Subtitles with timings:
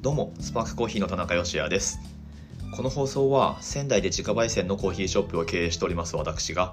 [0.00, 2.00] どうもスパークコーヒーの田中芳也です。
[2.74, 6.72] この放送は仙台で自家焙煎のコーヒーショップを経営しております私が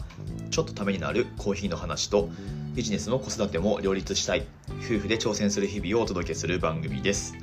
[0.50, 2.30] ちょっとためになるコーヒーの話と
[2.74, 4.46] ビジネスの子育ても両立したい
[4.80, 7.34] 夫婦で挑戦する日々をお届けする番組です。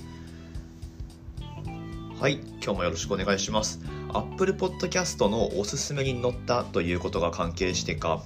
[2.18, 3.78] はい今日もよろしくお願いします。
[4.14, 8.22] Apple Podcast のおすすめに載ったということが関係してか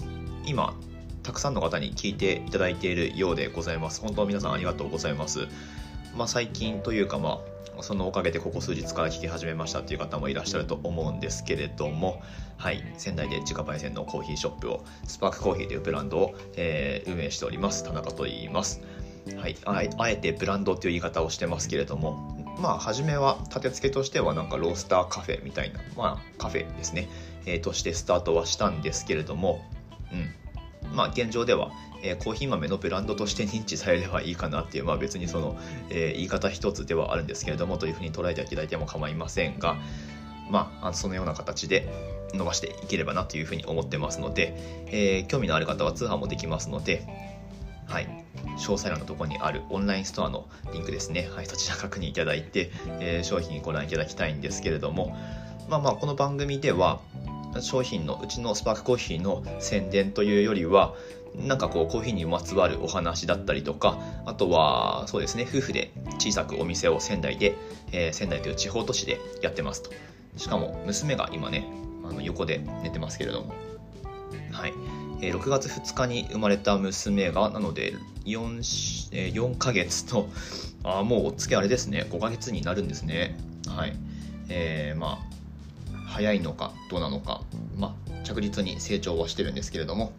[0.46, 0.76] 今
[1.24, 4.00] たくさんの方に聞いていただいているようでございます。
[4.00, 5.48] 本当皆さんありがとうございます。
[6.18, 7.40] まあ、最近というか、ま
[7.78, 12.20] あ、そのおかげでここ数日から聞き始めましたという方もいらっしゃると思うんですけれども、
[12.56, 17.84] はい、仙台で自家焙煎のコーヒーショップをスパークコーヒーというブランドを、えー、運営しております。
[17.84, 18.82] 田中と言います。
[19.36, 27.10] はい、あえてブランドという言い方をしてますけれどもまあ初めは立て付けとしてはなんかロースターカフェみたいなまあカフェですね、
[27.44, 29.60] えー、としてスタートはしたんですけれども
[30.12, 30.34] うん。
[30.92, 31.70] まあ、現状では、
[32.02, 35.58] えー、コーヒー豆のブランドとして認知されればいいかなっていう、まあ、別にその、
[35.90, 39.76] えー、言い方一つではあるんですけれどもというふうに捉えていただいても構いませんが、
[40.50, 41.88] まあ、そのような形で
[42.34, 44.54] 伸ばしていければなというふうに思ってますので、
[44.86, 47.06] えー、興味のある方は通販もできますので、
[47.86, 48.24] はい、
[48.58, 55.16] 詳細欄のところにあるオンラインストアのリンクですね、はい、そちら確認いただいて、えー、商品ご覧いただきたいんですけれども、
[55.68, 57.00] まあまあ、この番組では、
[57.60, 60.94] 商品のうちのスパークコーヒーの宣伝というよりは
[61.36, 67.56] なんかこうコーヒーにまつわるお話だったりとかあとはそうですね夫婦で小さくお店を仙台で、
[67.92, 69.90] えー、仙台という地方都市でやってますと。
[70.36, 71.66] しかも娘が今ね
[72.04, 73.54] あの横で寝てますけれども。
[74.52, 74.72] はい、
[75.20, 80.28] えー、6月2日に生まれた娘がなので 4, えー、4ヶ月と
[80.82, 82.06] あもうお付けあれですね。
[82.10, 83.36] 5ヶ月になるんですね。
[83.68, 83.94] はい。
[84.48, 85.37] えー、まあ
[86.08, 87.42] 早いのかどうなのか、
[87.76, 90.12] まあ、着実に成長はしてるんですけれども、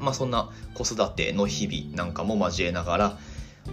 [0.00, 3.18] まあ、そんな子育ての日々なんかも交えながら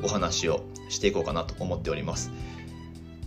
[0.03, 2.31] お話をしていこうかなと思っております。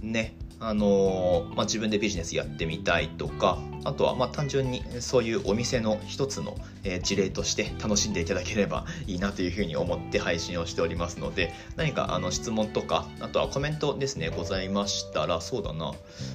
[0.03, 6.57] ね、あのまあ、自分でビジネスやってみたいとかあとはま単純にそういうお店の一つの、
[7.03, 15.93] 事例として楽しんでいただければいいなというふうに思って配信をしておりますので何かあの質問とかあとはコメントですねございましたらそうだな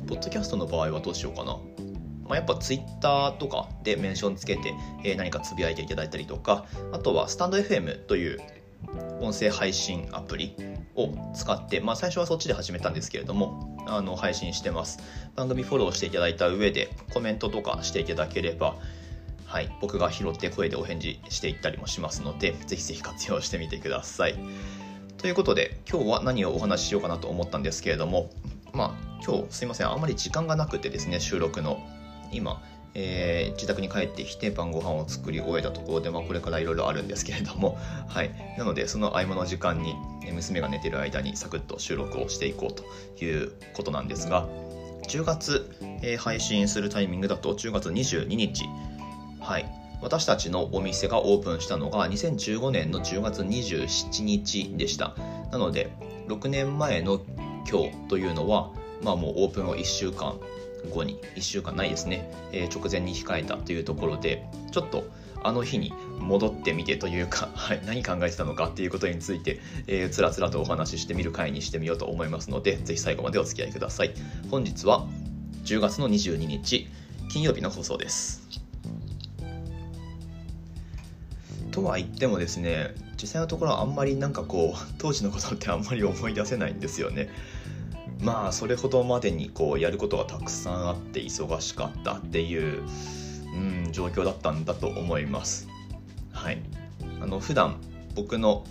[0.08, 1.58] ポッドキャストの場合はどうしようかな。
[2.28, 8.40] まあ、やっぱ Twitter とかでメンションつけて、え何かつぶやいていただいたりとかあとはスタンド FM という
[9.20, 10.56] 音声配信アプリ
[10.96, 15.00] を使って、まあ、最初はそっちで始めたんですけれどもあの配信してます。
[15.36, 18.76] 番組フォローしていただいた上でコメントとかしていただければ
[19.52, 24.36] はい、僕が拾って声でお返事していったりもしますのでぜひぜひ活用してみてください。
[25.18, 28.30] ということで今日は何をお話ししようかなと思ったんですけれども
[28.72, 31.80] まあ今日すいませんあんまり時間がなくてですね収録の。
[32.32, 32.62] 今
[32.94, 37.78] えー、自宅に帰ってきて晩ご飯を作り終えたところで、まあ、これからいろいろあるんですけれども、
[38.08, 39.96] はい、なのでその合間の時間に
[40.32, 42.84] 娘が寝てる間にサクッと収録をしていこうと
[43.24, 44.48] いうことなんですが
[45.08, 45.70] 10月、
[46.02, 48.66] えー、配信するタイミングだと10月22日、
[49.40, 49.66] はい、
[50.02, 55.16] 私たちのお店がオープンしたのが2015年の10月27日でした。
[55.52, 55.92] なので
[56.28, 57.22] 6年前の
[57.70, 58.72] 今日というのは、
[59.04, 60.40] まあ、もうオープンを1週間
[60.90, 65.04] 後に1週間ないですね、えー、直前に控えたというところでちょっと
[65.44, 74.14] あの日に戻ってみてというか、 はい、何考えてたのかっていうことについて、えー、つらつらとお話ししてみる回にしてみようと思いますのでぜひ最後までお付き合いください。
[74.50, 75.08] 本日は
[75.66, 76.88] 10月の22日
[77.30, 78.42] 金曜日の放送です。
[81.72, 87.30] とは言ってもですね実際のところはあんまりなんかこう当時のことってあんまり思い出せないんですよね。
[88.22, 92.84] まあそれほどまでにこうやることがたくさんあって忙しかったっていう、
[93.54, 95.68] うん、状況だったんだと思います。
[96.32, 96.62] はい、
[97.22, 97.78] あの普段
[98.16, 98.64] 僕の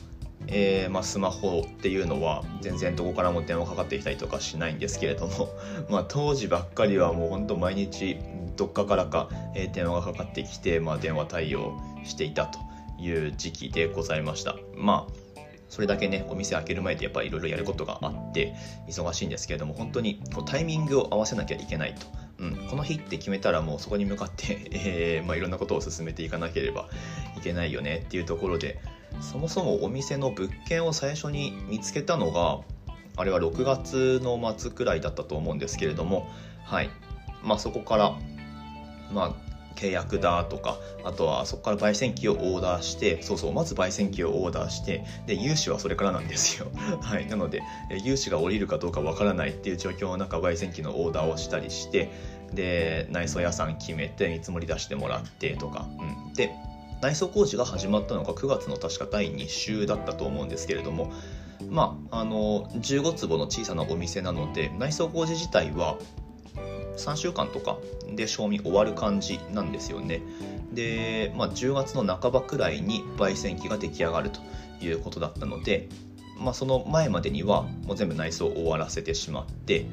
[0.46, 5.50] えーまあ、スマホっていうのは全然どこからも電話かかってきたりとかしないんですけれども、
[5.91, 8.16] まあ、当時ばっかりはもうほんと毎日
[8.56, 9.28] どっかからか、
[9.72, 12.58] 電話がかかってきて、まあ、電話対応していたと
[12.98, 14.56] いう時期でございました。
[14.77, 15.21] まあ
[15.68, 18.54] それだけねお店開ける前でやっぱりいろいろやることがあって
[18.88, 22.06] 忙しいんですけれども本当にタイミングを合わせなきゃいけないと、
[22.41, 26.89] うん、この日って決めたらもうそこに向かって、 えー、まあ、いろんなことを進めていかなければ
[27.37, 28.81] いけないよねっていうところで
[29.21, 32.60] そもそもお店の物件を最初に見つけたのが
[33.16, 36.31] あれは6月の末くらいだったと思うんですけれども
[36.65, 36.91] はい。
[37.42, 38.16] まあそこから
[39.13, 46.66] まあ契約だとかあとはそこから焙煎機をオーダーしてそうそうまず焙煎機をオーダーしてで融資はそれからなんですよ。
[47.00, 47.26] はい。
[47.26, 47.62] なので
[48.02, 52.10] 融資が下りるかどうかわからないっていう状況の中焙煎機のオーダーをしたりして
[52.52, 55.86] で内装屋さん決めて見積もり出してもらってとか、
[56.26, 56.52] うん、で
[57.00, 61.12] 内装工事が始まったのが9月の確か第2週だったと思うんですけれども
[61.68, 65.98] まああの15坪の小さなお店なので内装工事自体は
[67.00, 67.78] 3週間とか
[68.14, 70.22] で賞味終わる感じなんですよね。
[70.72, 74.41] で、まあ、10月の半ばくらいに焙煎機が出来上がると
[74.84, 75.88] いうことだったので、
[76.38, 79.86] まあ、その前までにはもう全部内装を終わらせてしまって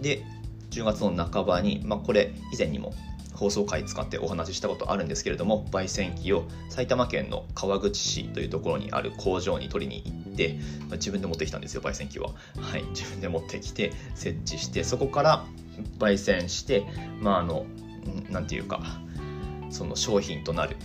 [0.00, 0.22] で
[0.70, 2.94] 10月の半ばに、まあ、これ以前にも
[3.34, 10.58] 放送回使ってお話ししたことあるんですけれども焙煎機を埼玉県の川口市というところにある工場に取りに行って、
[10.88, 12.30] まあ、自分で持ってきたんですよ焙煎機は。
[12.60, 15.44] はい自分で持ってきて設置してそこから
[15.98, 16.86] 焙煎して
[17.20, 17.66] まああの
[18.30, 18.80] 何て言うか
[19.70, 20.76] その商品となる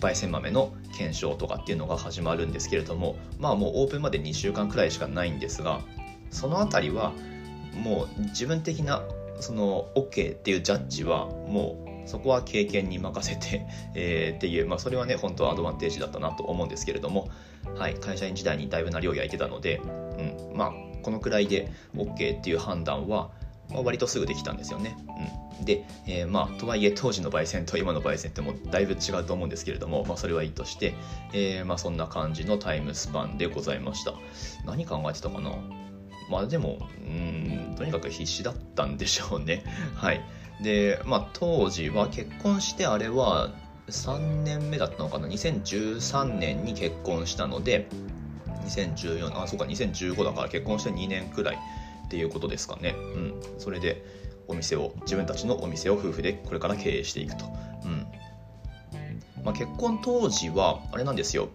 [0.00, 5.80] 焙煎豆の検証とかっていうのが始まるんですけれどもまあもうオープンまで2週間くらいしかないんですが
[6.30, 7.12] その辺りは
[7.82, 9.02] もう自分的な
[9.40, 17.28] その OK っていうジャッジはもうそこは経験に任せて、 えー、っていう、まあ、それはね本当はアドバンテージだったなと思うんですけれども、
[17.76, 23.30] はい、会社員時代にだいぶなりを焼いてたので、うんまあ、このくらいで OK っていう判断は、
[23.70, 24.96] まあ、割とすぐできたんですよね。
[25.58, 30.94] うん、で、えー、まあとはいえ当時の焙煎と今の焙煎ってもうだいぶ違うと思うんですけれども、まあ、それはいいとして、
[31.32, 34.14] えー、まあ、そんな感じのタイムスパンでございました。
[34.66, 35.50] 何考えてたかな？
[36.30, 39.64] まあでも、うん、とにかく必死だったんでしょうね。
[39.94, 40.22] はい。
[40.62, 43.50] で、まあ当時は結婚してあれは
[43.88, 47.88] 3年目だったのかな？2013年に結婚したので、
[48.64, 51.58] 2014、あ、そうか、2015だから結婚して2年くらい
[52.14, 52.94] っていうことですかね。
[53.16, 53.34] うん。
[53.58, 54.04] それで、
[54.46, 57.46] お店を、自分たちのお店を夫婦でこれから経営していくと。
[57.84, 58.06] うん。
[59.42, 61.50] まあ、結婚当時はあれなんですよ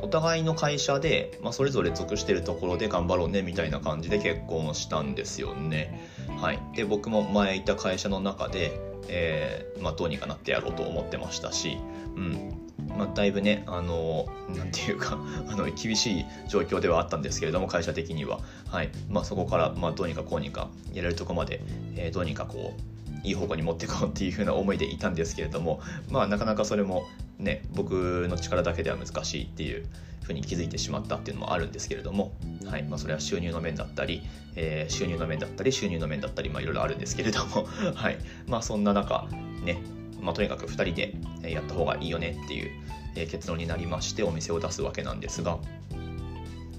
[0.00, 6.08] お互いの会社で、まあ、それぞれ属してるところで頑張ろうねみたいな感じで結婚したんですよね。
[6.40, 11.76] はい、で僕も前いた会社の中で、えーまあ、どうにかなってやろうと思ってましたし、
[12.16, 12.63] うん
[12.96, 14.26] まあ、だいぶねあの
[14.56, 15.18] なんていうか
[15.48, 18.90] あの厳しい状況ではあったんですけれども会社的には、はい。
[19.08, 21.60] まあ、そこから、まあ、どうにかこうにかやれるとこまで、
[21.96, 25.80] えー、どうにかこういい方向に持っていこうっていう風な思いでいたんですけれども
[26.10, 27.06] まあなかなかそれも
[27.38, 29.86] ね僕の力だけでは難しいっていう
[30.24, 32.32] ふうに気づいてしまったっていうのもあるんですけれども、
[32.64, 32.82] はい。
[32.82, 34.22] まあ、それは収入の面だったり、
[34.56, 38.18] えー、収入の面だったり収入の面だったり、まあ、いろいろあるんですけれども、 はい。
[38.48, 39.28] まあ、そんな中
[39.64, 39.78] ね、
[40.24, 42.70] まあ、とにかく2人でやった方がいいよねっていう
[43.14, 45.58] 結論になりましてお店を出すわけなんですが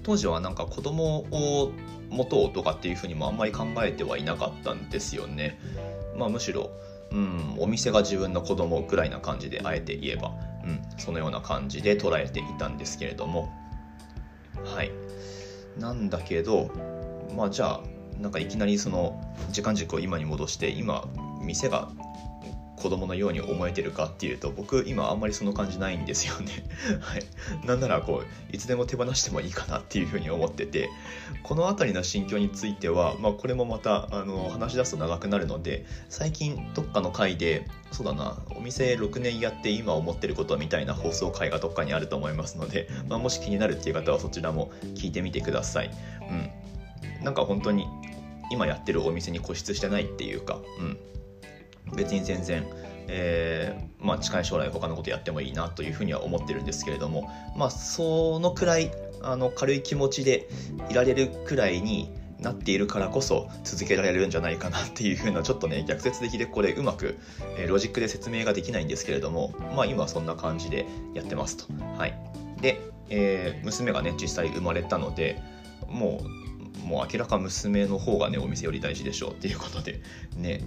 [0.02, 1.72] 当時はなんか子供を
[2.10, 5.58] 持とうとかっていうふうにもあんまり考えてはいなかったんですよね。
[6.16, 6.70] まあ、むしろ、
[7.10, 10.32] うん、お店が自分の子供くらいな感じであえて言えば、
[10.64, 13.52] うん、そのような感じで捉えていたんですけれども
[14.64, 14.90] はい
[15.78, 16.70] なんだけど
[17.36, 17.80] まあじゃあ
[18.20, 19.20] なんかいきなりその
[19.50, 21.06] 時間軸を今に戻して今
[21.42, 21.90] 店が
[22.76, 26.64] 子供のように思えてるかっていうと僕今あんまりその感じないんですよね。
[27.00, 27.26] はい。
[27.66, 30.88] なんならこういつでも手放してもいいかなっていうふうに思ってて
[31.42, 45.90] この辺りの心境については、まあ、これもまたあの話し出すと長くなるので最近どっかの回でそうだなお店6年やって今思ってることみたいな放送回がどっかにあると思いますので、まあ、もし気になるっていう方はそちらも聞いてみてください。
[46.28, 47.86] うん、なんか本当に
[48.50, 50.98] 今やってるお店に固執してないっていうか、うん、
[51.94, 52.66] 別に全然、
[53.08, 58.90] えー、まあ、近い将来他のことやってもいいなというふうには思ってるんですけれども、まあ、そのくらい
[59.22, 60.48] あの軽い気持ちで
[60.90, 67.18] いられるくらいになっているからこそ続けられるんじゃないかなっていうふうなちょっとね逆説的でこれうまく、
[67.56, 71.72] えー、ロジックで説明ができないんですけれどもまあ今はそんな感じでやってますと。
[71.98, 72.14] はい、
[72.60, 75.42] で、えー、娘がね実際生まれたので
[75.88, 76.20] も
[76.84, 80.00] うもう明らか娘の方がねお店より大事でしょうっていうことで
[80.36, 80.60] ね。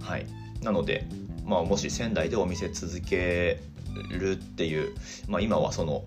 [0.00, 0.26] はい。
[0.62, 1.06] なので、
[1.44, 3.60] まあ、もし仙台でお店続け
[4.10, 4.94] るっていう、
[5.28, 6.04] まあ、今はその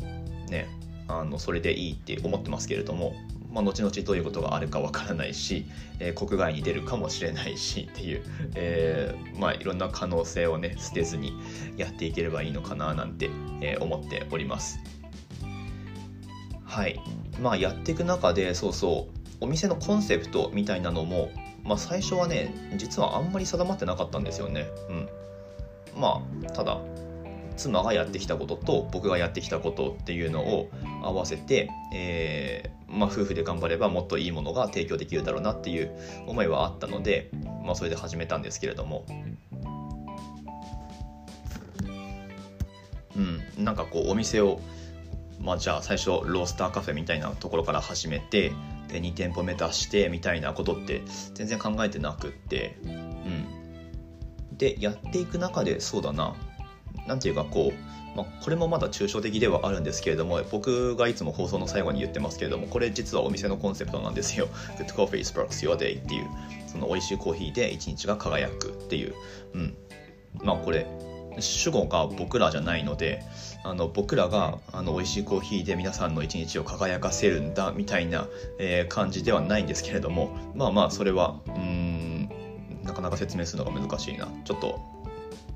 [0.49, 0.67] ね
[1.07, 3.13] あのそれでいいって思ってますけれども、
[3.51, 5.65] まあ、後々どういうことがあるかわからないし、
[5.99, 8.23] えー、国外に出るかもしれないしっていう、
[8.55, 11.33] えー、まあ、いろんな可能性をね捨てずに
[11.77, 13.29] やっていければいいのかななんて、
[13.61, 14.79] えー、思っております。
[16.63, 16.99] はい
[17.39, 21.29] まあやっていく中でそうそうお店のコンセプトみたいなのも
[21.65, 24.67] まあ、最初はね実はあんまり定まってなかったんですよね。
[24.89, 25.09] うん、
[25.99, 26.79] まあただ
[27.57, 30.69] 妻がやってきたことと僕がやってきたことっていうのを
[31.01, 35.91] 合わせて、えー、まあ、夫婦で頑張ればもっといいものが提供できるだろうなっていう
[36.27, 37.29] 思いはあったので、
[37.63, 39.05] まあ、それで始めたんですけれども。
[43.15, 44.59] うん、なんかこうお店を、
[45.39, 48.51] まあ、じゃあ最初ロースターカフェみたいなところから始めて
[48.87, 51.01] で2店舗目出してみたいなことって
[51.33, 52.77] 全然考えてなくって。
[52.83, 53.45] うん。
[54.57, 56.35] でやっていく中でそうだな。
[57.07, 64.47] 何ていうかこう、まあ、これもまだ抽象的ではあるんですけれども僕がいつも放送の最後に言ってますけれどもこれ実はお店のコンセプトなんですよ。
[64.79, 66.27] Good Coffee Sparks Your Day っていう。
[66.67, 69.13] その美味しいコーヒーで一日が輝くっていう、
[69.53, 69.77] うん、
[70.43, 70.85] まあこれ。
[71.39, 73.23] 主語が僕らじゃないので
[73.63, 78.27] あの僕らがあの美味しいコーヒーで皆さんの一日を輝かせるんだみたいな、
[78.59, 82.29] えー、感じではないんですけれどもまあまあそれはうん
[82.85, 84.27] なかなか説明するのが難しいな。
[84.45, 84.79] ちょっと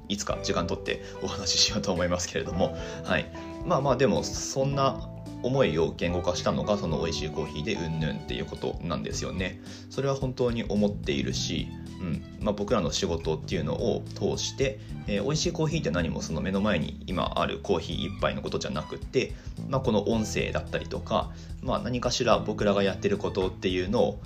[0.10, 2.76] いつか時間とってお話ししようと思いますけれども。
[3.04, 3.32] はい。
[3.66, 5.08] まあまあでもそんな
[5.44, 9.62] 思いを言語化したのがその美味しいコーヒーでうんぬんっていうことなんですよね。
[9.92, 11.68] それは本当に思っているし、
[12.00, 12.24] うん。
[12.42, 19.34] まあ、僕らの仕事っていうのを通して、えー、美味しいコーヒーって何もその目の前に今あるコーヒー一杯のことじゃなくて、
[19.70, 24.20] まあ、この音声だったりとか、まあ、何かしら僕らがやってることっていうのを、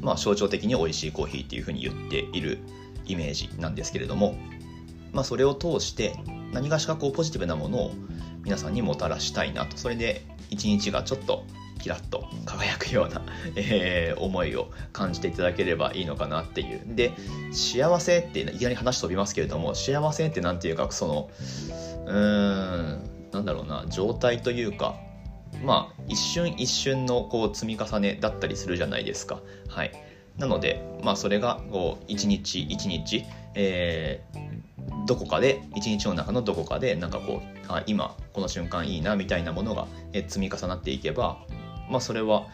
[0.00, 2.58] まあ、象徴的に美味しいコーヒーっていうふうに言っている
[3.06, 4.34] イメージなんですけれども、
[5.12, 6.14] まあ、それを通して
[6.52, 7.92] 何がしかこうポジティブなものを
[8.44, 9.76] 皆さんにもたらしたいなと。
[9.76, 11.44] それで一日がちょっと
[11.82, 13.22] キラッと輝くような、
[13.56, 16.80] えー、思いを感じていただければいいのかなっていう。
[16.86, 17.12] で
[17.52, 21.30] 幸せっていきなり話飛びますけれども幸せって何ていうかその
[22.06, 24.94] うーんなんだろうな状態というか
[25.64, 29.40] まあ一瞬一瞬のこう積み重ねだったりするじゃないですか。
[29.68, 29.92] はい。
[30.38, 33.24] なのでまあそれがこう一日一日、
[33.54, 41.38] えー、どこかで一日の中のどこかでなんかこうあ今この瞬間いいなみたいなものが積み重なっていけば
[41.90, 42.46] まあそれは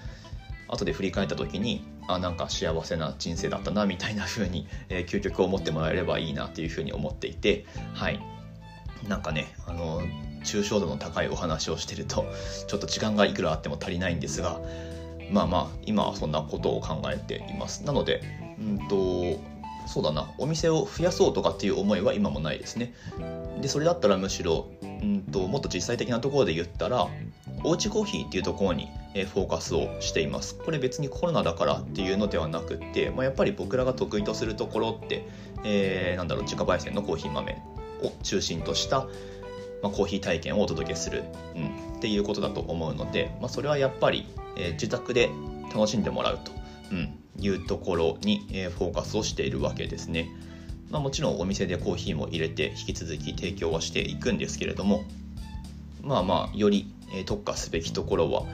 [0.69, 8.21] 後で振り返った時にあなんか幸せな人生だったなみたいな風に、えー、究極を思ってもらえればいいなっていう風に思っていてはい。
[9.07, 10.03] なんかねあの
[10.43, 12.25] 抽象度の高いお話をしてると
[12.67, 14.61] ちょっと時間がいくらあっても足りないんですが
[15.31, 17.85] まあまあ今はそんなことを考えています。
[17.85, 18.23] なので
[18.59, 19.41] うんと
[19.89, 22.93] そうだなお店を増やそうとかっていう思いは今もないですね。
[23.61, 27.09] でそれだったらむしろうんともっと実際的なところで言ったら
[27.65, 28.89] おうちコーヒーっていうところに
[29.33, 30.57] フォーカスをしています。
[30.57, 35.27] これ別にコロナだからっていうのではなくって、まあ、やっぱり僕らが得意とするところって、
[35.65, 37.61] えー、なんだろう自家焙煎のコーヒー豆
[38.03, 39.09] を中心とした、
[39.83, 41.25] まあ、コーヒー体験をお届けする、
[41.57, 44.27] うん、っていうことだと思うので、まあ、それはやっぱり、
[44.57, 45.31] えー、自宅で
[45.75, 46.53] 楽しんでもらうと、
[46.93, 50.29] うん、いうところに、え、フォーカスをしているわけですね。
[50.91, 55.05] まあ、もちろんお店でコーヒーも入れて引き続き提供はしていくんですけれども
[56.03, 56.91] まあまあより
[57.27, 58.45] 特化すべきところは、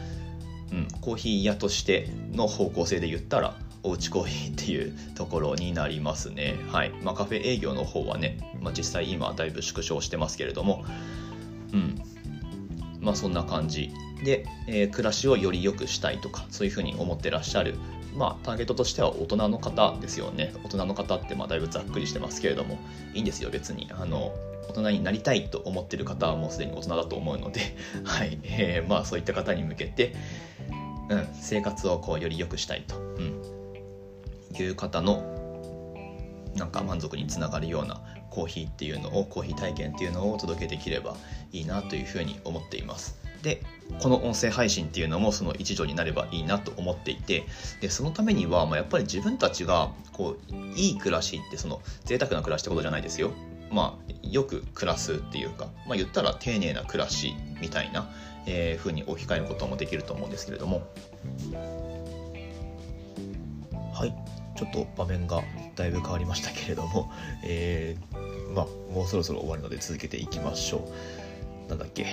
[0.73, 6.57] うん、コーヒー屋としての方向性で言ったらおうちコーヒーっていうところになりますね。
[6.69, 6.91] はい。
[7.03, 10.87] まあカフェ営業の方はね、まあ実際今だいぶ縮小してますけれども、
[11.75, 12.01] うん。
[13.01, 13.91] まあそんな感じ
[14.25, 17.75] で、えー、暮らしをより良くしたいとか、そういうふうに思ってらっしゃる、
[18.15, 20.53] まあターゲットとしては大人の方ですよね。
[20.65, 22.79] 大人の方ってまあだいぶざっくりしてますけれども、
[23.13, 23.91] いいんですよ別に。
[23.93, 24.33] あの、
[24.69, 27.61] 大人になりたいと思ってる方はもうすでに大人だと思うので、
[28.05, 30.15] はいえー、まあそういった方に向けて、
[31.09, 33.43] うん、生活をこうより良くしたいと、うん、
[34.57, 35.23] いう方の
[36.55, 41.17] なんか満足につながるようなコーヒーっていうのをコーヒー体験っていうのをお届けできれば
[41.53, 43.24] いいなというふうに思っています。
[43.45, 43.63] で
[44.01, 47.45] この音声配信っていうのもその一助になればいいなと思っていて
[47.81, 53.33] でそのためには、まあ、やっぱり自分たちがこういい暮らしってその贅沢な暮らしってことじゃないですよ。
[53.71, 58.09] まあ、よく暮らすっていうか、まあ、言ったら丁寧な暮らしみたいな、
[58.47, 60.87] えー、風に置き換えることもできると思うんですけれども。
[63.93, 64.15] はい。
[64.57, 65.43] ちょっと場面が
[65.75, 67.11] だいぶ変わりましたけれども、
[67.43, 71.34] えー、まあ、もうそろそろ終わるので続けていきましょう。
[71.69, 72.07] なんだっけ？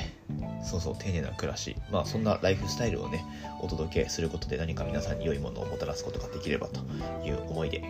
[0.63, 1.75] そうそう丁寧な暮らし。
[1.91, 3.25] まあそんなライフスタイルをね
[3.61, 6.79] お届けすることで何か皆さんに良いものをもたらすことができればと
[7.25, 7.83] いう思いで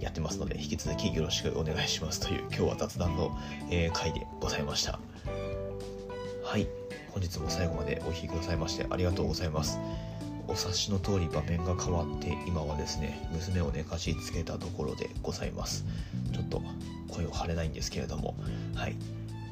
[0.00, 3.36] やってますので引き続きよろしくお願いしますという今日は雑談の、
[3.70, 4.98] えー、回でございました。
[6.44, 6.68] はい。
[7.10, 9.78] 本日も最後までお聴きくださいましてありがとうございます。
[10.48, 15.84] お察しの通り場面が変わって今はですね娘を寝かしつけたところでございます。
[16.32, 16.62] ちょっと
[17.08, 18.36] 声を張れないんですけれども。
[18.74, 18.94] はい、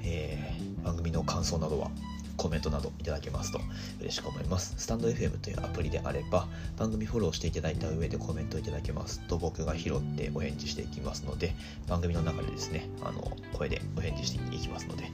[0.05, 1.91] えー、番組の感想などは
[2.37, 3.61] コメントなどいただけますと
[4.01, 4.75] 嬉しく思います。
[4.77, 11.55] スタンド FM というアプリであれば、番組フォローしていただいた上でコメントいただけますと、僕が拾ってお返事していきますので、
[11.89, 15.05] 番組の中でですね、あの声でお返事していきますので、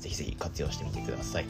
[0.00, 1.46] ぜひぜひ活用してみてください。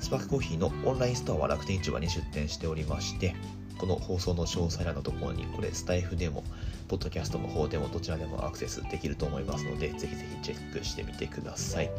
[0.00, 3.34] スパークコーヒーのオンラインストアは楽天市場に出店しておりまして、
[3.78, 6.44] この放送の詳細欄のところに、これスタイフでも、
[6.88, 11.90] ポッドキャストの方でもどちらでもアクセスできると思いますので、ぜひぜひチェックしてみてください。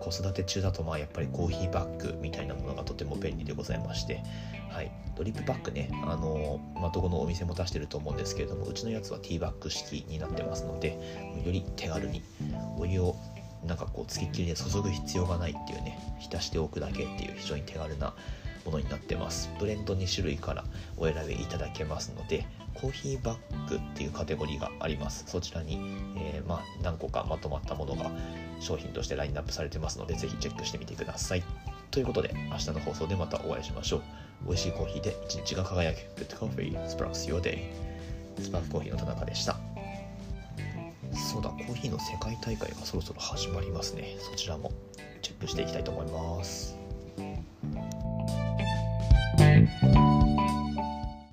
[0.00, 4.22] 子育て中だと、まあやっぱりコーヒーバッグみたいなものがとても便利でございまして、
[4.70, 10.98] はい、ドリップバッグね、あのまあ、どこのお店も出してると思うんですけれども、うちのやつはティーバッグ式になってますので、
[11.44, 12.22] より手軽に
[12.78, 13.16] お湯を
[13.66, 18.14] なんかこうつきっきりで注ぐ必要がないっていうね浸しておくだけっていう非常に手軽な
[18.66, 19.50] ものになってます。
[19.58, 20.64] ブレンド2種類から
[20.96, 25.24] お選びいただけますのでコーヒーバッグっていうカテゴリーがあります。
[25.26, 25.78] そちらに、
[26.18, 28.10] えー、まあ、何個かまとまったものが
[28.60, 31.42] 商品としてラインナップされてますのでぜひチェックしてみてください。
[31.90, 34.02] ということで明日の放送でまたお会いしましょう。
[34.46, 37.70] 美味しいコーヒーで一日が輝く Good Coffee Sparks Your Day
[38.42, 39.56] スパークコーヒーの田中でした。
[41.14, 44.16] そうだコーヒーの世界大会がそろそろ始まりますね。
[44.18, 44.70] そちらも
[45.22, 46.75] チェックしていきたいと思います。